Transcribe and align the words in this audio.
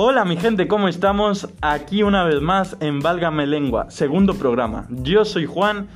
Hola 0.00 0.24
mi 0.24 0.36
gente, 0.36 0.68
¿cómo 0.68 0.86
estamos? 0.86 1.48
Aquí 1.60 2.04
una 2.04 2.22
vez 2.22 2.40
más 2.40 2.76
en 2.78 3.00
Válgame 3.00 3.48
Lengua, 3.48 3.90
segundo 3.90 4.34
programa. 4.34 4.86
Yo 4.90 5.24
soy 5.24 5.44
Juan 5.44 5.88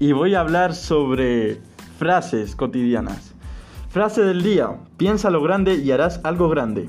y 0.00 0.10
voy 0.10 0.34
a 0.34 0.40
hablar 0.40 0.74
sobre 0.74 1.60
frases 1.96 2.56
cotidianas. 2.56 3.32
Frase 3.90 4.22
del 4.22 4.42
día, 4.42 4.70
piensa 4.96 5.30
lo 5.30 5.40
grande 5.40 5.76
y 5.76 5.92
harás 5.92 6.20
algo 6.24 6.48
grande. 6.48 6.88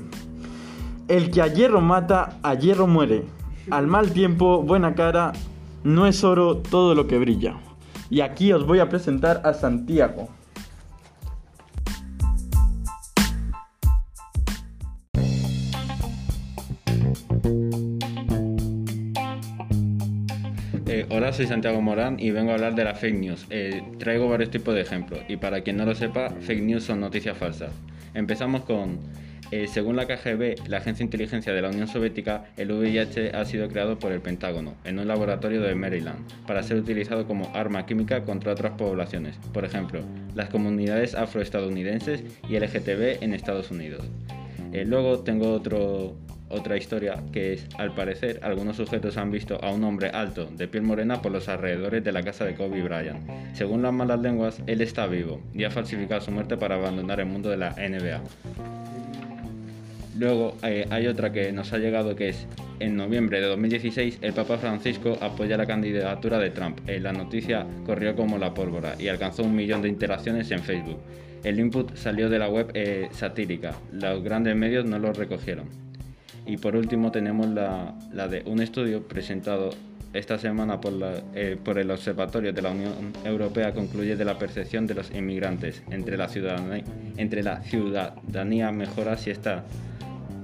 El 1.06 1.30
que 1.30 1.40
a 1.40 1.46
hierro 1.46 1.80
mata, 1.80 2.36
a 2.42 2.54
hierro 2.54 2.88
muere. 2.88 3.22
Al 3.70 3.86
mal 3.86 4.10
tiempo, 4.10 4.60
buena 4.60 4.96
cara, 4.96 5.34
no 5.84 6.08
es 6.08 6.24
oro 6.24 6.56
todo 6.56 6.96
lo 6.96 7.06
que 7.06 7.20
brilla. 7.20 7.54
Y 8.10 8.22
aquí 8.22 8.52
os 8.52 8.66
voy 8.66 8.80
a 8.80 8.88
presentar 8.88 9.40
a 9.44 9.54
Santiago. 9.54 10.30
Soy 21.36 21.46
Santiago 21.46 21.82
Morán 21.82 22.18
y 22.18 22.30
vengo 22.30 22.52
a 22.52 22.54
hablar 22.54 22.74
de 22.74 22.82
la 22.82 22.94
fake 22.94 23.18
news. 23.18 23.46
Eh, 23.50 23.82
traigo 23.98 24.26
varios 24.26 24.50
tipos 24.50 24.74
de 24.74 24.80
ejemplos 24.80 25.20
y 25.28 25.36
para 25.36 25.60
quien 25.60 25.76
no 25.76 25.84
lo 25.84 25.94
sepa, 25.94 26.30
fake 26.30 26.62
news 26.62 26.84
son 26.84 27.00
noticias 27.00 27.36
falsas. 27.36 27.72
Empezamos 28.14 28.62
con, 28.62 29.00
eh, 29.50 29.66
según 29.68 29.96
la 29.96 30.06
KGB, 30.06 30.66
la 30.66 30.78
Agencia 30.78 31.00
de 31.00 31.04
Inteligencia 31.04 31.52
de 31.52 31.60
la 31.60 31.68
Unión 31.68 31.88
Soviética, 31.88 32.44
el 32.56 32.72
VIH 32.72 33.36
ha 33.36 33.44
sido 33.44 33.68
creado 33.68 33.98
por 33.98 34.12
el 34.12 34.22
Pentágono 34.22 34.76
en 34.84 34.98
un 34.98 35.06
laboratorio 35.06 35.60
de 35.60 35.74
Maryland 35.74 36.20
para 36.46 36.62
ser 36.62 36.78
utilizado 36.78 37.26
como 37.26 37.54
arma 37.54 37.84
química 37.84 38.22
contra 38.22 38.52
otras 38.52 38.72
poblaciones, 38.72 39.36
por 39.52 39.66
ejemplo, 39.66 40.00
las 40.34 40.48
comunidades 40.48 41.14
afroestadounidenses 41.14 42.24
y 42.48 42.58
LGTB 42.58 43.22
en 43.22 43.34
Estados 43.34 43.70
Unidos. 43.70 44.06
luego 44.72 45.18
tengo 45.18 45.52
otro, 45.52 46.16
otra 46.48 46.76
historia 46.76 47.22
que 47.32 47.54
es, 47.54 47.66
al 47.76 47.94
parecer, 47.94 48.40
algunos 48.42 48.76
sujetos 48.76 49.16
han 49.16 49.30
visto 49.30 49.62
a 49.62 49.72
un 49.72 49.82
hombre 49.84 50.10
alto, 50.10 50.46
de 50.46 50.68
piel 50.68 50.84
morena, 50.84 51.20
por 51.22 51.32
los 51.32 51.48
alrededores 51.48 52.04
de 52.04 52.12
la 52.12 52.22
casa 52.22 52.44
de 52.44 52.54
Kobe 52.54 52.82
Bryant. 52.82 53.20
Según 53.54 53.82
las 53.82 53.92
malas 53.92 54.20
lenguas, 54.20 54.62
él 54.66 54.80
está 54.80 55.06
vivo 55.06 55.40
y 55.54 55.64
ha 55.64 55.70
falsificado 55.70 56.20
su 56.20 56.30
muerte 56.30 56.56
para 56.56 56.76
abandonar 56.76 57.20
el 57.20 57.26
mundo 57.26 57.50
de 57.50 57.56
la 57.56 57.70
NBA. 57.70 58.20
Luego 60.18 60.56
eh, 60.62 60.86
hay 60.88 61.08
otra 61.08 61.30
que 61.30 61.52
nos 61.52 61.72
ha 61.72 61.78
llegado 61.78 62.16
que 62.16 62.30
es, 62.30 62.46
en 62.80 62.96
noviembre 62.96 63.40
de 63.40 63.48
2016, 63.48 64.18
el 64.22 64.32
Papa 64.32 64.56
Francisco 64.56 65.18
apoya 65.20 65.58
la 65.58 65.66
candidatura 65.66 66.38
de 66.38 66.50
Trump. 66.50 66.78
Eh, 66.86 67.00
la 67.00 67.12
noticia 67.12 67.66
corrió 67.84 68.16
como 68.16 68.38
la 68.38 68.54
pólvora 68.54 68.94
y 68.98 69.08
alcanzó 69.08 69.42
un 69.42 69.54
millón 69.54 69.82
de 69.82 69.88
interacciones 69.88 70.50
en 70.52 70.60
Facebook. 70.60 71.00
El 71.44 71.60
input 71.60 71.94
salió 71.96 72.30
de 72.30 72.38
la 72.38 72.48
web 72.48 72.70
eh, 72.74 73.08
satírica, 73.12 73.74
los 73.92 74.22
grandes 74.22 74.56
medios 74.56 74.86
no 74.86 74.98
lo 74.98 75.12
recogieron. 75.12 75.85
Y 76.46 76.56
por 76.58 76.76
último 76.76 77.10
tenemos 77.10 77.48
la, 77.48 77.94
de 78.28 78.42
un 78.46 78.60
estudio 78.60 79.02
presentado 79.02 79.70
esta 80.12 80.38
semana 80.38 80.80
por, 80.80 80.94
eh, 81.34 81.58
por, 81.62 81.78
el 81.78 81.90
Observatorio 81.90 82.52
de 82.52 82.62
la 82.62 82.70
Unión 82.70 82.92
Europea 83.24 83.74
concluye 83.74 84.16
de 84.16 84.24
la 84.24 84.38
percepción 84.38 84.86
de 84.86 84.94
los 84.94 85.10
inmigrantes 85.10 85.82
entre 85.90 86.16
la 86.16 86.28
ciudadanía, 86.28 86.84
entre 87.16 87.42
la 87.42 87.60
ciudadanía 87.62 88.70
mejora 88.70 89.18
si, 89.18 89.30
está, 89.30 89.64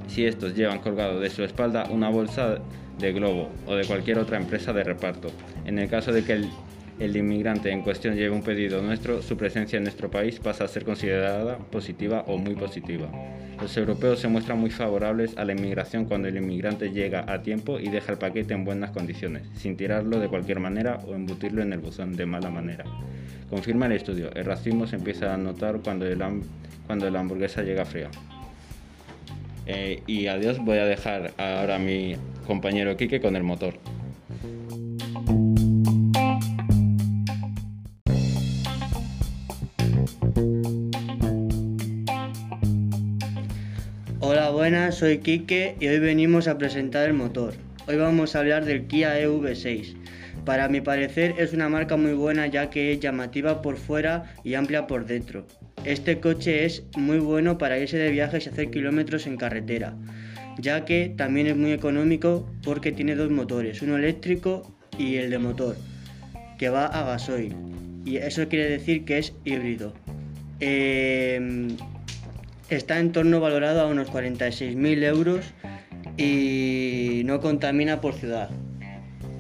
si 0.09 0.27
estos 0.27 0.55
llevan 0.55 0.81
colgado 0.81 1.21
de 1.21 1.31
su 1.31 1.45
espalda 1.45 1.87
una 1.91 2.11
bolsa 2.11 2.59
de 2.99 3.13
globo 3.13 3.49
o 3.67 3.75
de 3.75 3.87
cualquier 3.87 4.19
otra 4.19 4.37
empresa 4.37 4.73
de 4.73 4.85
reparto. 4.85 5.29
En 5.65 5.79
el 5.79 5.89
caso 5.89 6.13
de 6.13 6.25
que 6.25 6.33
el 6.35 6.51
el 6.99 7.17
inmigrante 7.17 7.71
en 7.71 7.83
cuestión 7.83 8.15
lleve 8.15 8.31
un 8.31 8.43
pedido 8.43 8.81
nuestro, 8.83 9.23
su 9.23 9.37
presencia 9.37 9.77
en 9.77 9.85
nuestro 9.85 10.11
país 10.11 10.39
pasa 10.39 10.65
a 10.65 10.69
ser 10.69 10.85
considerada 10.85 11.59
positiva 11.59 12.25
o 12.27 12.39
muy 12.39 12.55
positiva. 12.55 13.09
Los 13.63 13.77
europeos 13.77 14.19
se 14.19 14.27
muestran 14.27 14.59
muy 14.59 14.71
favorables 14.71 15.39
a 15.39 15.45
la 15.45 15.53
inmigración 15.53 16.07
cuando 16.07 16.27
el 16.27 16.37
inmigrante 16.37 16.91
llega 16.91 17.25
a 17.33 17.43
tiempo 17.43 17.79
y 17.79 17.91
deja 17.91 18.11
el 18.11 18.19
paquete 18.19 18.55
en 18.55 18.65
buenas 18.65 18.91
condiciones, 18.91 19.45
sin 19.55 19.77
tirarlo 19.77 20.19
de 20.19 20.27
cualquier 20.27 20.59
manera 20.59 20.99
o 21.07 21.15
embutirlo 21.15 21.63
en 21.63 21.73
el 21.73 21.79
buzón 21.79 22.17
de 22.17 22.27
mala 22.27 22.51
manera. 22.51 22.85
Confirma 23.49 23.87
el 23.87 23.93
estudio, 23.93 24.35
el 24.35 24.47
racismo 24.47 24.89
se 24.89 24.97
empieza 24.97 25.33
a 25.33 25.37
notar 25.37 25.79
cuando, 25.79 26.07
el 26.07 26.21
cuando 26.89 27.09
la 27.09 27.21
hamburguesa 27.21 27.63
llega 27.63 27.85
fría. 27.85 28.11
Eh, 29.67 30.03
y 30.09 30.27
adiós, 30.27 30.59
voy 30.59 30.79
a 30.79 30.85
dejar 30.85 31.33
ahora 31.39 31.77
a 31.77 31.79
mi 31.79 32.17
compañero 32.49 32.97
Quique 32.97 33.21
con 33.21 33.37
el 33.37 33.45
motor. 33.45 33.75
Buenas, 44.63 44.95
soy 44.95 45.19
Quique 45.19 45.75
y 45.81 45.89
hoy 45.89 45.99
venimos 45.99 46.47
a 46.47 46.57
presentar 46.57 47.09
el 47.09 47.15
motor. 47.15 47.55
Hoy 47.89 47.97
vamos 47.97 48.37
a 48.37 48.39
hablar 48.39 48.65
del 48.65 48.87
Kia 48.87 49.21
EV6. 49.21 49.97
Para 50.45 50.69
mi 50.69 50.81
parecer 50.81 51.35
es 51.37 51.53
una 51.53 51.69
marca 51.69 51.97
muy 51.97 52.13
buena 52.13 52.47
ya 52.47 52.71
que 52.71 52.93
es 52.93 53.01
llamativa 53.01 53.61
por 53.61 53.77
fuera 53.77 54.37
y 54.45 54.55
amplia 54.55 54.87
por 54.87 55.05
dentro. 55.05 55.49
Este 55.85 56.21
coche 56.21 56.65
es 56.65 56.85
muy 56.97 57.19
bueno 57.19 57.59
para 57.59 57.77
irse 57.77 57.97
de 57.97 58.13
viajes 58.13 58.47
y 58.47 58.51
hacer 58.51 58.71
kilómetros 58.71 59.27
en 59.27 59.37
carretera, 59.37 59.97
ya 60.59 60.85
que 60.85 61.13
también 61.17 61.49
es 61.49 61.57
muy 61.57 61.73
económico 61.73 62.49
porque 62.63 62.93
tiene 62.93 63.17
dos 63.17 63.33
motores, 63.33 63.83
uno 63.83 63.97
eléctrico 63.97 64.79
y 64.97 65.17
el 65.17 65.31
de 65.31 65.39
motor, 65.39 65.77
que 66.57 66.69
va 66.69 66.87
a 66.87 67.05
gasoil. 67.05 67.53
Y 68.05 68.19
eso 68.19 68.47
quiere 68.47 68.71
decir 68.71 69.05
que 69.05 69.19
es 69.19 69.33
híbrido. 69.45 69.93
Eh, 70.61 71.67
está 72.77 72.99
en 72.99 73.13
torno 73.13 73.41
valorado 73.41 73.81
a 73.81 73.87
unos 73.87 74.11
46.000 74.11 75.03
euros 75.05 75.53
y 76.17 77.23
no 77.25 77.41
contamina 77.41 78.01
por 78.01 78.15
ciudad. 78.15 78.51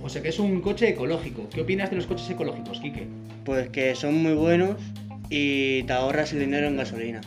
O 0.02 0.08
sea 0.08 0.22
que 0.22 0.30
es 0.30 0.38
un 0.38 0.60
coche 0.60 0.88
ecológico. 0.88 1.48
¿Qué 1.48 1.60
opinas 1.60 1.90
de 1.90 1.96
los 1.96 2.06
coches 2.06 2.28
ecológicos, 2.28 2.80
Quique? 2.80 3.06
Pues 3.44 3.68
que 3.68 3.94
son 3.94 4.22
muy 4.22 4.34
buenos 4.34 4.76
y 5.30 5.84
te 5.84 5.92
ahorras 5.92 6.32
el 6.32 6.40
dinero 6.40 6.66
en 6.66 6.76
gasolina. 6.76 7.20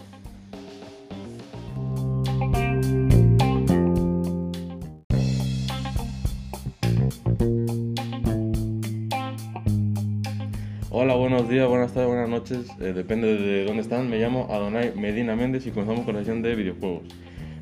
Buenas 11.63 11.93
tardes, 11.93 12.09
buenas 12.09 12.27
noches, 12.27 12.67
eh, 12.81 12.91
depende 12.93 13.37
de 13.37 13.63
dónde 13.63 13.81
están. 13.81 14.09
Me 14.09 14.19
llamo 14.19 14.47
Adonai 14.51 14.93
Medina 14.95 15.35
Méndez 15.37 15.65
y 15.65 15.71
comenzamos 15.71 16.03
con 16.03 16.15
la 16.15 16.19
sesión 16.19 16.41
de 16.41 16.53
videojuegos. 16.53 17.03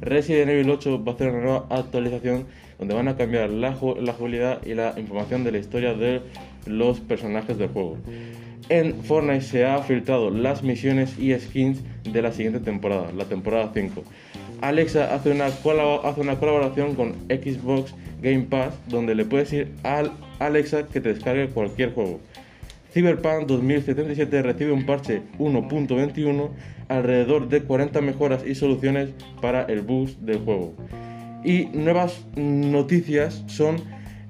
Resident 0.02 0.50
Evil 0.50 0.72
8 0.72 1.04
va 1.04 1.12
a 1.12 1.16
hacer 1.16 1.30
una 1.30 1.42
nueva 1.42 1.66
actualización 1.70 2.46
donde 2.80 2.96
van 2.96 3.08
a 3.08 3.16
cambiar 3.16 3.52
la, 3.52 3.74
jugabilidad 3.74 4.66
y 4.66 4.74
la 4.74 4.96
información 4.98 5.44
de 5.44 5.52
la 5.52 5.60
historia 5.60 5.94
de 5.94 6.22
los 6.66 7.00
personajes 7.02 7.58
del 7.58 7.70
juego. 7.70 7.98
En 8.70 8.96
Fortnite 9.04 9.42
se 9.42 9.66
ha 9.66 9.78
filtrado 9.84 10.32
las 10.32 10.64
misiones 10.64 11.18
y 11.20 11.38
skins 11.40 11.82
de 12.04 12.22
la 12.22 12.32
siguiente 12.32 12.60
temporada, 12.60 13.12
la 13.16 13.26
temporada 13.26 13.72
5. 13.74 14.04
Alexa 14.62 15.14
hace 15.14 15.30
una, 15.30 15.46
hace 15.46 16.22
una 16.22 16.40
colaboración 16.40 16.96
con 16.96 17.14
Xbox 17.30 17.94
Game 18.22 18.48
Pass 18.50 18.74
donde 18.88 19.14
le 19.14 19.26
puedes 19.26 19.52
decir 19.52 19.72
a 19.84 20.04
Alexa 20.40 20.88
que 20.88 21.00
te 21.00 21.14
descargue 21.14 21.50
cualquier 21.50 21.94
juego. 21.94 22.20
Cyberpunk 22.94 23.48
2077 23.48 24.44
recibe 24.44 24.72
un 24.72 24.86
parche 24.86 25.24
1.21, 25.40 26.50
alrededor 26.90 27.50
de 27.50 27.64
40 27.64 28.02
mejoras 28.02 28.46
y 28.46 28.54
soluciones 28.54 29.10
para 29.42 29.64
el 29.64 29.82
boost 29.82 30.20
del 30.20 30.40
juego. 30.40 30.76
Y 31.44 31.66
nuevas 31.74 32.24
noticias 32.36 33.44
son 33.48 33.78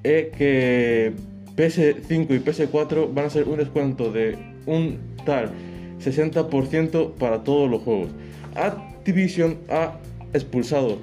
eh, 0.04 0.32
que 0.38 1.14
PS5 1.58 2.36
y 2.36 2.40
PS4 2.40 3.14
van 3.14 3.26
a 3.26 3.30
ser 3.30 3.48
un 3.50 3.58
descuento 3.58 4.12
de 4.12 4.38
un 4.66 4.98
tal 5.26 5.52
60% 6.00 7.16
para 7.16 7.44
todos 7.44 7.70
los 7.70 7.82
juegos. 7.82 8.10
Activision 8.56 9.58
ha 9.70 10.00
expulsado 10.34 11.00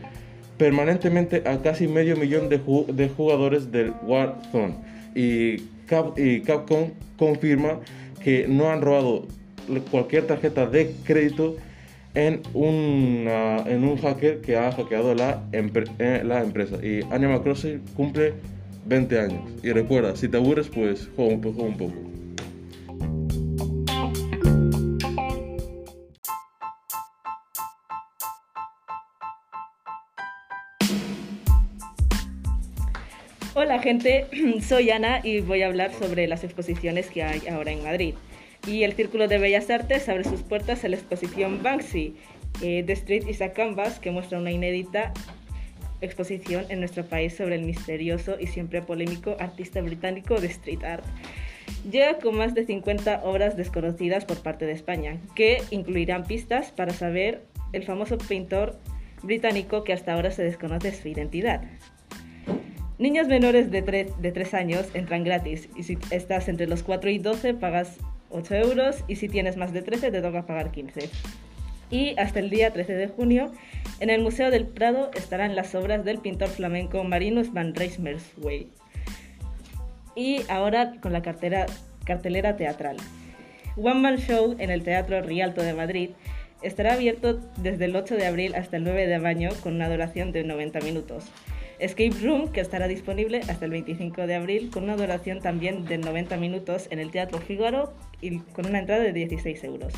permanentemente 0.56 1.42
a 1.46 1.60
casi 1.62 1.88
medio 1.88 2.16
millón 2.16 2.48
de, 2.48 2.58
de 2.92 3.08
jugadores 3.08 3.70
del 3.70 3.92
Warzone 4.02 4.74
y 5.14 5.56
y 6.16 6.40
Capcom 6.40 6.90
confirma 7.16 7.80
que 8.22 8.46
no 8.48 8.70
han 8.70 8.80
robado 8.80 9.26
cualquier 9.90 10.26
tarjeta 10.26 10.66
de 10.66 10.94
crédito 11.04 11.56
en, 12.14 12.42
en 12.54 13.84
un 13.84 13.96
hacker 13.98 14.40
que 14.40 14.56
ha 14.56 14.72
hackeado 14.72 15.14
la, 15.14 15.44
eh, 15.52 16.22
la 16.24 16.42
empresa. 16.42 16.76
Y 16.84 17.02
Animal 17.12 17.42
Crossing 17.42 17.80
cumple 17.96 18.34
20 18.86 19.18
años. 19.18 19.42
Y 19.62 19.70
recuerda, 19.70 20.16
si 20.16 20.28
te 20.28 20.36
aburres, 20.36 20.68
pues 20.68 21.08
juega 21.16 21.34
un, 21.34 21.42
juega 21.42 21.62
un 21.62 21.76
poco. 21.76 22.09
Gente, 33.90 34.26
soy 34.62 34.90
Ana 34.90 35.20
y 35.24 35.40
voy 35.40 35.62
a 35.62 35.66
hablar 35.66 35.92
sobre 35.92 36.28
las 36.28 36.44
exposiciones 36.44 37.08
que 37.08 37.24
hay 37.24 37.48
ahora 37.48 37.72
en 37.72 37.82
Madrid. 37.82 38.14
Y 38.64 38.84
el 38.84 38.92
Círculo 38.92 39.26
de 39.26 39.38
Bellas 39.38 39.68
Artes 39.68 40.08
abre 40.08 40.22
sus 40.22 40.42
puertas 40.42 40.84
a 40.84 40.88
la 40.88 40.94
exposición 40.94 41.60
Banksy, 41.60 42.14
eh, 42.62 42.84
The 42.86 42.92
Street 42.92 43.26
is 43.26 43.42
a 43.42 43.52
Canvas, 43.52 43.98
que 43.98 44.12
muestra 44.12 44.38
una 44.38 44.52
inédita 44.52 45.12
exposición 46.02 46.66
en 46.68 46.78
nuestro 46.78 47.04
país 47.04 47.34
sobre 47.34 47.56
el 47.56 47.62
misterioso 47.62 48.36
y 48.38 48.46
siempre 48.46 48.80
polémico 48.80 49.36
artista 49.40 49.80
británico 49.80 50.40
de 50.40 50.46
street 50.46 50.84
art. 50.84 51.04
Llega 51.90 52.18
con 52.18 52.36
más 52.36 52.54
de 52.54 52.66
50 52.66 53.22
obras 53.24 53.56
desconocidas 53.56 54.24
por 54.24 54.40
parte 54.40 54.66
de 54.66 54.72
España, 54.72 55.16
que 55.34 55.64
incluirán 55.70 56.26
pistas 56.26 56.70
para 56.70 56.92
saber 56.92 57.42
el 57.72 57.82
famoso 57.82 58.18
pintor 58.18 58.78
británico 59.24 59.82
que 59.82 59.92
hasta 59.92 60.14
ahora 60.14 60.30
se 60.30 60.44
desconoce 60.44 60.92
su 60.92 61.08
identidad. 61.08 61.62
Niños 63.00 63.28
menores 63.28 63.70
de 63.70 63.80
3, 63.80 64.20
de 64.20 64.30
3 64.30 64.52
años 64.52 64.86
entran 64.92 65.24
gratis 65.24 65.70
y 65.74 65.84
si 65.84 65.96
estás 66.10 66.48
entre 66.48 66.66
los 66.66 66.82
4 66.82 67.08
y 67.08 67.16
12 67.16 67.54
pagas 67.54 67.96
8 68.28 68.56
euros 68.56 69.04
y 69.08 69.16
si 69.16 69.26
tienes 69.26 69.56
más 69.56 69.72
de 69.72 69.80
13 69.80 70.10
te 70.10 70.20
toca 70.20 70.44
pagar 70.44 70.70
15. 70.70 71.08
Y 71.90 72.14
hasta 72.18 72.40
el 72.40 72.50
día 72.50 72.74
13 72.74 72.92
de 72.92 73.08
junio 73.08 73.52
en 74.00 74.10
el 74.10 74.20
Museo 74.20 74.50
del 74.50 74.66
Prado 74.66 75.10
estarán 75.14 75.56
las 75.56 75.74
obras 75.74 76.04
del 76.04 76.18
pintor 76.18 76.48
flamenco 76.48 77.02
Marinus 77.02 77.54
van 77.54 77.74
Rijsmerswey. 77.74 78.68
Y 80.14 80.42
ahora 80.50 81.00
con 81.00 81.14
la 81.14 81.22
cartera, 81.22 81.64
cartelera 82.04 82.58
teatral. 82.58 82.98
One 83.78 84.00
Man 84.00 84.18
Show 84.18 84.56
en 84.58 84.68
el 84.68 84.82
Teatro 84.82 85.22
Rialto 85.22 85.62
de 85.62 85.72
Madrid 85.72 86.10
estará 86.60 86.92
abierto 86.92 87.40
desde 87.56 87.86
el 87.86 87.96
8 87.96 88.16
de 88.16 88.26
abril 88.26 88.54
hasta 88.54 88.76
el 88.76 88.84
9 88.84 89.06
de 89.06 89.18
mayo 89.18 89.48
con 89.62 89.76
una 89.76 89.88
duración 89.88 90.32
de 90.32 90.44
90 90.44 90.80
minutos. 90.80 91.24
Escape 91.80 92.14
Room, 92.22 92.52
que 92.52 92.60
estará 92.60 92.86
disponible 92.88 93.40
hasta 93.48 93.64
el 93.64 93.70
25 93.70 94.26
de 94.26 94.34
abril 94.34 94.70
con 94.70 94.84
una 94.84 94.96
duración 94.96 95.40
también 95.40 95.84
de 95.86 95.98
90 95.98 96.36
minutos 96.36 96.88
en 96.90 96.98
el 96.98 97.10
Teatro 97.10 97.38
Fígaro 97.40 97.92
y 98.20 98.38
con 98.38 98.66
una 98.66 98.80
entrada 98.80 99.02
de 99.02 99.12
16 99.12 99.64
euros. 99.64 99.92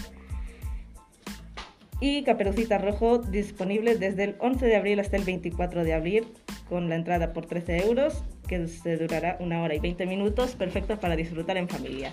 Y 2.01 2.23
Caperucita 2.25 2.79
Rojo 2.79 3.19
disponible 3.19 3.97
desde 3.97 4.25
el 4.25 4.37
11 4.39 4.67
de 4.67 4.77
abril 4.77 5.01
hasta 5.01 5.17
el 5.17 5.25
24 5.25 5.85
de 5.85 5.95
abril 5.95 6.27
con 6.69 6.89
la 6.89 6.95
entrada 6.95 7.33
por 7.33 7.47
13 7.47 7.87
euros 7.87 8.25
que 8.49 8.67
se 8.69 8.97
durará 8.97 9.37
una 9.41 9.63
hora 9.63 9.75
y 9.75 9.79
20 9.79 10.07
minutos, 10.07 10.55
perfecto 10.55 10.99
para 10.99 11.17
disfrutar 11.17 11.57
en 11.57 11.69
familia. 11.69 12.13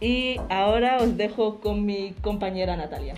Y 0.00 0.36
ahora 0.48 0.98
os 0.98 1.16
dejo 1.16 1.60
con 1.60 1.84
mi 1.84 2.12
compañera 2.22 2.76
Natalia. 2.76 3.14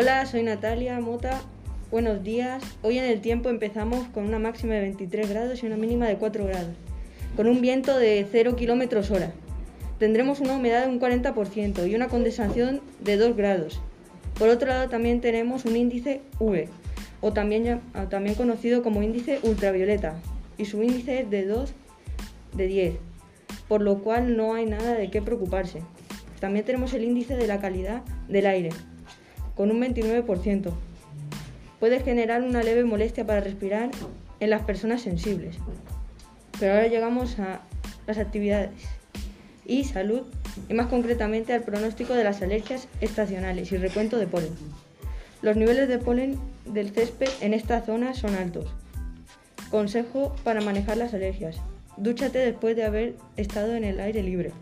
Hola, 0.00 0.24
soy 0.24 0.42
Natalia 0.42 0.98
Mota. 0.98 1.42
Buenos 1.90 2.24
días. 2.24 2.62
Hoy 2.80 2.96
en 2.96 3.04
el 3.04 3.20
tiempo 3.20 3.50
empezamos 3.50 4.08
con 4.14 4.24
una 4.24 4.38
máxima 4.38 4.72
de 4.72 4.80
23 4.80 5.28
grados 5.28 5.62
y 5.62 5.66
una 5.66 5.76
mínima 5.76 6.08
de 6.08 6.16
4 6.16 6.46
grados, 6.46 6.74
con 7.36 7.46
un 7.46 7.60
viento 7.60 7.98
de 7.98 8.26
0 8.32 8.56
kilómetros 8.56 9.10
hora. 9.10 9.30
Tendremos 9.98 10.40
una 10.40 10.56
humedad 10.56 10.86
de 10.86 10.88
un 10.88 11.00
40% 11.00 11.86
y 11.86 11.94
una 11.94 12.08
condensación 12.08 12.80
de 13.00 13.18
2 13.18 13.36
grados. 13.36 13.82
Por 14.38 14.48
otro 14.48 14.68
lado, 14.68 14.88
también 14.88 15.20
tenemos 15.20 15.66
un 15.66 15.76
índice 15.76 16.22
V, 16.38 16.66
o 17.20 17.34
también, 17.34 17.82
o 17.94 18.08
también 18.08 18.36
conocido 18.36 18.82
como 18.82 19.02
índice 19.02 19.38
ultravioleta, 19.42 20.14
y 20.56 20.64
su 20.64 20.82
índice 20.82 21.20
es 21.20 21.30
de 21.30 21.44
2 21.44 21.74
de 22.56 22.66
10, 22.68 22.94
por 23.68 23.82
lo 23.82 23.98
cual 23.98 24.34
no 24.34 24.54
hay 24.54 24.64
nada 24.64 24.94
de 24.94 25.10
qué 25.10 25.20
preocuparse. 25.20 25.82
También 26.40 26.64
tenemos 26.64 26.94
el 26.94 27.04
índice 27.04 27.36
de 27.36 27.46
la 27.46 27.60
calidad 27.60 28.02
del 28.30 28.46
aire, 28.46 28.70
con 29.60 29.70
un 29.70 29.82
29%. 29.82 30.72
Puede 31.80 32.00
generar 32.00 32.40
una 32.40 32.62
leve 32.62 32.82
molestia 32.82 33.26
para 33.26 33.42
respirar 33.42 33.90
en 34.40 34.48
las 34.48 34.62
personas 34.62 35.02
sensibles. 35.02 35.58
Pero 36.58 36.72
ahora 36.72 36.86
llegamos 36.86 37.38
a 37.38 37.60
las 38.06 38.16
actividades 38.16 38.70
y 39.66 39.84
salud, 39.84 40.22
y 40.70 40.72
más 40.72 40.86
concretamente 40.86 41.52
al 41.52 41.60
pronóstico 41.60 42.14
de 42.14 42.24
las 42.24 42.40
alergias 42.40 42.88
estacionales 43.02 43.70
y 43.70 43.76
recuento 43.76 44.16
de 44.16 44.26
polen. 44.26 44.54
Los 45.42 45.58
niveles 45.58 45.88
de 45.88 45.98
polen 45.98 46.38
del 46.64 46.94
césped 46.94 47.28
en 47.42 47.52
esta 47.52 47.82
zona 47.82 48.14
son 48.14 48.36
altos. 48.36 48.74
Consejo 49.70 50.34
para 50.42 50.62
manejar 50.62 50.96
las 50.96 51.12
alergias. 51.12 51.60
Dúchate 51.98 52.38
después 52.38 52.76
de 52.76 52.84
haber 52.84 53.14
estado 53.36 53.74
en 53.74 53.84
el 53.84 54.00
aire 54.00 54.22
libre, 54.22 54.52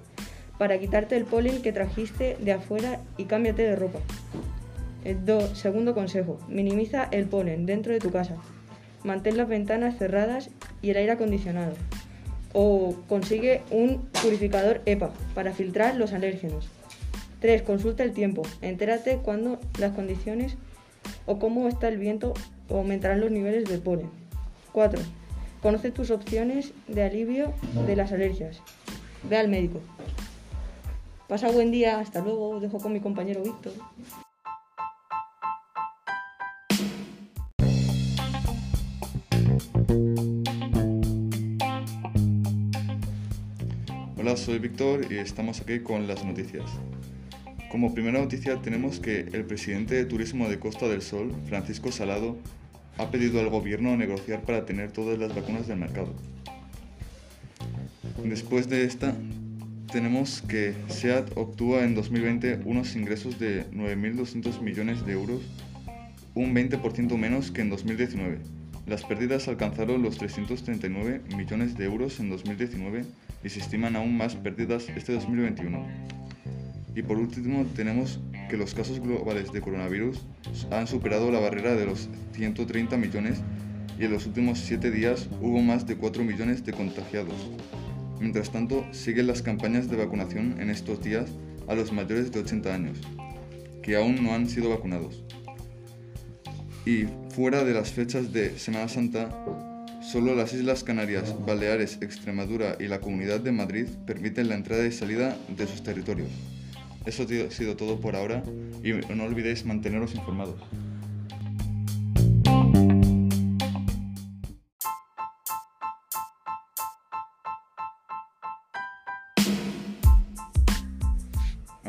para 0.58 0.80
quitarte 0.80 1.16
el 1.16 1.24
polen 1.24 1.62
que 1.62 1.72
trajiste 1.72 2.36
de 2.40 2.50
afuera 2.50 2.98
y 3.16 3.26
cámbiate 3.26 3.62
de 3.62 3.76
ropa. 3.76 4.00
El 5.04 5.24
do- 5.24 5.54
segundo 5.54 5.94
consejo, 5.94 6.38
minimiza 6.48 7.08
el 7.12 7.26
polen 7.26 7.66
dentro 7.66 7.92
de 7.92 8.00
tu 8.00 8.10
casa. 8.10 8.36
Mantén 9.04 9.36
las 9.36 9.48
ventanas 9.48 9.96
cerradas 9.96 10.50
y 10.82 10.90
el 10.90 10.96
aire 10.96 11.12
acondicionado. 11.12 11.74
O 12.52 12.96
consigue 13.08 13.62
un 13.70 14.08
purificador 14.22 14.80
EPA 14.86 15.10
para 15.34 15.52
filtrar 15.52 15.96
los 15.96 16.12
alérgenos. 16.12 16.68
3. 17.40 17.62
Consulta 17.62 18.02
el 18.02 18.12
tiempo. 18.12 18.42
Entérate 18.62 19.18
cuándo 19.18 19.60
las 19.78 19.92
condiciones 19.92 20.56
o 21.26 21.38
cómo 21.38 21.68
está 21.68 21.88
el 21.88 21.98
viento 21.98 22.34
o 22.68 22.78
aumentarán 22.78 23.20
los 23.20 23.30
niveles 23.30 23.64
de 23.68 23.78
polen. 23.78 24.10
4. 24.72 25.00
Conoce 25.62 25.90
tus 25.92 26.10
opciones 26.10 26.72
de 26.88 27.02
alivio 27.04 27.52
de 27.86 27.94
las 27.96 28.12
alergias. 28.12 28.60
Ve 29.28 29.36
al 29.36 29.48
médico. 29.48 29.80
Pasa 31.28 31.50
buen 31.50 31.70
día. 31.70 32.00
Hasta 32.00 32.20
luego. 32.20 32.58
Dejo 32.60 32.78
con 32.78 32.92
mi 32.92 33.00
compañero 33.00 33.42
Víctor. 33.42 33.72
Hola, 44.28 44.36
soy 44.36 44.58
Víctor 44.58 45.10
y 45.10 45.16
estamos 45.16 45.62
aquí 45.62 45.78
con 45.78 46.06
las 46.06 46.22
noticias. 46.22 46.70
Como 47.70 47.94
primera 47.94 48.20
noticia 48.20 48.60
tenemos 48.60 49.00
que 49.00 49.20
el 49.20 49.46
presidente 49.46 49.94
de 49.94 50.04
Turismo 50.04 50.50
de 50.50 50.58
Costa 50.58 50.86
del 50.86 51.00
Sol, 51.00 51.32
Francisco 51.46 51.90
Salado, 51.90 52.36
ha 52.98 53.10
pedido 53.10 53.40
al 53.40 53.48
gobierno 53.48 53.96
negociar 53.96 54.42
para 54.42 54.66
tener 54.66 54.92
todas 54.92 55.18
las 55.18 55.34
vacunas 55.34 55.66
del 55.66 55.78
mercado. 55.78 56.14
Después 58.22 58.68
de 58.68 58.84
esta, 58.84 59.16
tenemos 59.90 60.42
que 60.42 60.74
SEAT 60.88 61.30
obtuvo 61.34 61.80
en 61.80 61.94
2020 61.94 62.60
unos 62.66 62.96
ingresos 62.96 63.38
de 63.38 63.64
9.200 63.70 64.60
millones 64.60 65.06
de 65.06 65.12
euros, 65.14 65.40
un 66.34 66.54
20% 66.54 67.16
menos 67.16 67.50
que 67.50 67.62
en 67.62 67.70
2019. 67.70 68.57
Las 68.88 69.04
pérdidas 69.04 69.48
alcanzaron 69.48 70.02
los 70.02 70.16
339 70.16 71.20
millones 71.36 71.76
de 71.76 71.84
euros 71.84 72.20
en 72.20 72.30
2019 72.30 73.04
y 73.44 73.48
se 73.50 73.58
estiman 73.58 73.96
aún 73.96 74.16
más 74.16 74.34
pérdidas 74.34 74.88
este 74.88 75.12
2021. 75.12 75.86
Y 76.94 77.02
por 77.02 77.18
último 77.18 77.66
tenemos 77.76 78.18
que 78.48 78.56
los 78.56 78.72
casos 78.72 79.00
globales 79.00 79.52
de 79.52 79.60
coronavirus 79.60 80.24
han 80.70 80.86
superado 80.86 81.30
la 81.30 81.38
barrera 81.38 81.74
de 81.74 81.84
los 81.84 82.08
130 82.32 82.96
millones 82.96 83.42
y 84.00 84.06
en 84.06 84.12
los 84.12 84.24
últimos 84.24 84.58
7 84.60 84.90
días 84.90 85.28
hubo 85.42 85.60
más 85.60 85.86
de 85.86 85.96
4 85.96 86.24
millones 86.24 86.64
de 86.64 86.72
contagiados. 86.72 87.50
Mientras 88.20 88.50
tanto, 88.50 88.86
siguen 88.92 89.26
las 89.26 89.42
campañas 89.42 89.90
de 89.90 89.98
vacunación 89.98 90.62
en 90.62 90.70
estos 90.70 91.04
días 91.04 91.30
a 91.68 91.74
los 91.74 91.92
mayores 91.92 92.32
de 92.32 92.40
80 92.40 92.74
años, 92.74 92.98
que 93.82 93.96
aún 93.96 94.24
no 94.24 94.32
han 94.32 94.48
sido 94.48 94.70
vacunados. 94.70 95.27
Y 96.84 97.04
fuera 97.34 97.64
de 97.64 97.74
las 97.74 97.90
fechas 97.90 98.32
de 98.32 98.58
Semana 98.58 98.88
Santa, 98.88 99.28
solo 100.00 100.34
las 100.34 100.52
Islas 100.54 100.84
Canarias, 100.84 101.34
Baleares, 101.44 101.98
Extremadura 102.00 102.76
y 102.80 102.86
la 102.86 103.00
Comunidad 103.00 103.40
de 103.40 103.52
Madrid 103.52 103.86
permiten 104.06 104.48
la 104.48 104.54
entrada 104.54 104.86
y 104.86 104.92
salida 104.92 105.36
de 105.48 105.66
sus 105.66 105.82
territorios. 105.82 106.30
Eso 107.04 107.24
ha 107.24 107.50
sido 107.50 107.76
todo 107.76 108.00
por 108.00 108.16
ahora 108.16 108.42
y 108.82 108.92
no 109.14 109.24
olvidéis 109.24 109.64
manteneros 109.64 110.14
informados. 110.14 110.60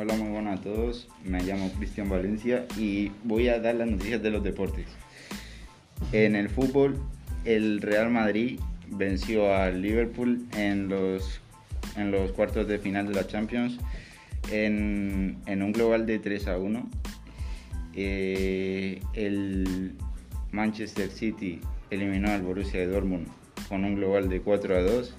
Hola, 0.02 0.16
muy 0.16 0.30
buenas 0.30 0.62
a 0.62 0.64
todos. 0.64 1.10
Me 1.26 1.44
llamo 1.44 1.70
Cristian 1.74 2.08
Valencia 2.08 2.66
y 2.78 3.12
voy 3.26 3.50
a 3.50 3.60
dar 3.60 3.76
las 3.76 3.90
noticias 3.90 4.24
de 4.24 4.30
los 4.30 4.42
deportes. 4.42 4.86
En 6.14 6.38
el 6.38 6.48
fútbol, 6.48 6.98
el 7.44 7.82
Real 7.82 8.10
Madrid 8.10 8.62
venció 8.88 9.54
al 9.54 9.82
Liverpool 9.82 10.48
en 10.56 10.88
los, 10.88 11.42
en 11.98 12.12
los 12.12 12.32
cuartos 12.32 12.66
de 12.70 12.80
final 12.80 13.10
de 13.10 13.14
la 13.14 13.28
Champions 13.28 13.78
en, 14.50 15.36
un 15.46 15.72
global 15.74 16.06
de 16.06 16.18
3 16.18 16.48
a 16.48 16.58
1. 16.58 16.90
Eh, 17.96 19.02
el 19.16 19.96
Manchester 20.54 21.10
City 21.10 21.60
eliminó 21.90 22.32
al 22.32 22.44
Borussia 22.44 22.88
Dortmund 22.88 23.28
con 23.68 23.84
un 23.84 23.96
global 23.96 24.30
de 24.30 24.40
4 24.40 24.78
a 24.78 24.82
2. 24.82 25.16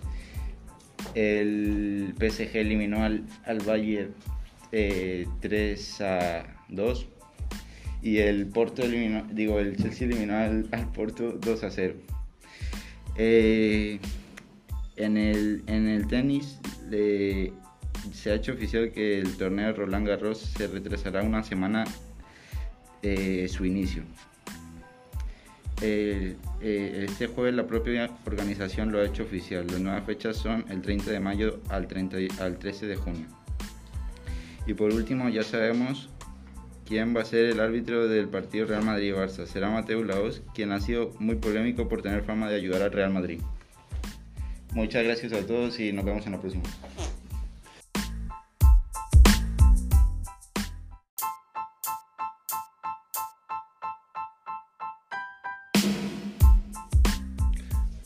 El 1.14 2.14
PSG 2.18 2.56
eliminó 2.56 3.04
al, 3.04 3.24
al 3.44 3.58
Bayern 3.58 4.14
eh, 4.72 5.26
3 5.40 6.00
a 6.02 6.56
2 6.68 7.06
y 8.02 8.18
el 8.18 8.46
Porto 8.46 8.82
eliminó, 8.82 9.24
digo, 9.30 9.58
el 9.60 9.76
Chelsea 9.76 10.06
eliminó 10.06 10.36
al, 10.36 10.68
al 10.72 10.90
Porto 10.92 11.32
2 11.32 11.64
a 11.64 11.70
0. 11.70 11.94
Eh, 13.16 13.98
En 14.96 15.16
el, 15.16 15.62
en 15.66 15.88
el 15.88 16.06
tenis 16.06 16.58
se 18.12 18.30
ha 18.30 18.34
hecho 18.34 18.52
oficial 18.52 18.90
que 18.92 19.18
el 19.18 19.36
torneo 19.36 19.72
Roland 19.72 20.06
Garros 20.06 20.38
se 20.40 20.66
retrasará 20.66 21.22
una 21.22 21.42
semana 21.42 21.84
eh, 23.02 23.46
su 23.48 23.64
inicio. 23.64 24.02
Eh, 25.82 26.36
este 26.60 27.26
jueves 27.28 27.54
la 27.54 27.66
propia 27.66 28.10
organización 28.26 28.92
lo 28.92 29.00
ha 29.00 29.06
hecho 29.06 29.22
oficial. 29.22 29.66
Las 29.66 29.80
nuevas 29.80 30.04
fechas 30.04 30.36
son 30.36 30.64
el 30.68 30.82
30 30.82 31.10
de 31.10 31.20
mayo 31.20 31.60
al, 31.70 31.86
30 31.86 32.20
y- 32.20 32.28
al 32.38 32.58
13 32.58 32.86
de 32.86 32.96
junio. 32.96 33.26
Y 34.66 34.74
por 34.74 34.92
último 34.92 35.28
ya 35.28 35.42
sabemos 35.42 36.08
quién 36.86 37.16
va 37.16 37.22
a 37.22 37.24
ser 37.24 37.46
el 37.46 37.60
árbitro 37.60 38.08
del 38.08 38.28
partido 38.28 38.66
Real 38.66 38.84
Madrid-Barça. 38.84 39.46
Será 39.46 39.70
Mateo 39.70 40.04
Laos, 40.04 40.42
quien 40.54 40.72
ha 40.72 40.80
sido 40.80 41.12
muy 41.18 41.36
polémico 41.36 41.88
por 41.88 42.02
tener 42.02 42.22
fama 42.22 42.48
de 42.48 42.56
ayudar 42.56 42.82
al 42.82 42.92
Real 42.92 43.12
Madrid. 43.12 43.40
Muchas 44.74 45.04
gracias 45.04 45.32
a 45.32 45.46
todos 45.46 45.80
y 45.80 45.92
nos 45.92 46.04
vemos 46.04 46.26
en 46.26 46.32
la 46.32 46.40
próxima. 46.40 46.64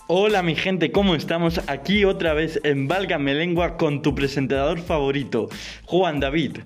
Hola 0.06 0.42
mi 0.42 0.54
gente, 0.54 0.92
¿cómo 0.92 1.14
estamos? 1.14 1.62
Aquí 1.66 2.04
otra 2.04 2.34
vez 2.34 2.61
en 2.62 2.88
Válgame 2.88 3.32
Lengua 3.32 3.78
con 3.78 4.02
tu 4.02 4.14
presentador 4.14 4.78
favorito, 4.80 5.49
Juan 5.87 6.20
David. 6.20 6.58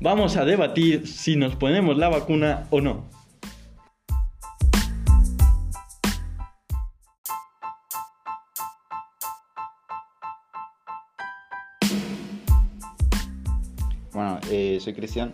Vamos 0.00 0.36
a 0.36 0.44
debatir 0.44 1.06
si 1.06 1.36
nos 1.36 1.54
ponemos 1.54 1.96
la 1.96 2.08
vacuna 2.08 2.66
o 2.70 2.80
no. 2.80 3.04
Bueno, 14.12 14.40
eh, 14.50 14.78
soy 14.80 14.94
Cristian 14.94 15.32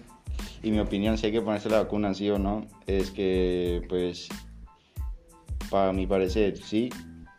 y 0.63 0.71
mi 0.73 0.79
opinión 0.79 1.17
si 1.17 1.25
hay 1.25 1.33
que 1.33 1.41
ponerse 1.41 1.71
la 1.71 1.85
vacuna 1.85 2.13
sí 2.13 2.29
o 2.29 2.39
no 2.39 2.67
es 2.87 3.11
que 3.11 3.81
pues 3.89 4.29
para 5.71 5.95
mi 5.95 6.07
parecer 6.07 6.59
sí, 6.59 6.91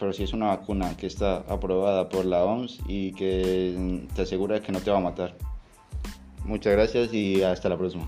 pero 0.01 0.13
si 0.13 0.23
es 0.23 0.33
una 0.33 0.47
vacuna 0.47 0.97
que 0.97 1.05
está 1.05 1.43
aprobada 1.47 2.09
por 2.09 2.25
la 2.25 2.43
OMS 2.43 2.79
y 2.87 3.13
que 3.13 4.01
te 4.15 4.23
asegura 4.23 4.59
que 4.59 4.71
no 4.71 4.79
te 4.79 4.89
va 4.89 4.97
a 4.97 4.99
matar. 4.99 5.35
Muchas 6.43 6.73
gracias 6.73 7.13
y 7.13 7.43
hasta 7.43 7.69
la 7.69 7.77
próxima. 7.77 8.07